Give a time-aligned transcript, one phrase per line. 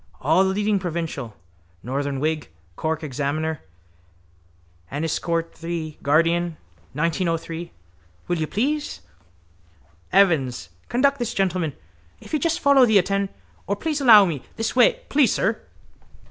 [0.19, 1.35] —All the leading provincial...
[1.83, 3.61] Northern Whig, Cork Examiner,
[4.91, 6.57] Enniscorthy Guardian,
[6.93, 7.71] 1903...
[8.27, 9.01] Will you please?...
[10.11, 11.73] Evans, conduct this gentleman...
[12.19, 13.29] If you just follow the atten...
[13.67, 14.41] Or, please allow me...
[14.55, 15.01] This way...
[15.09, 15.61] Please, sir...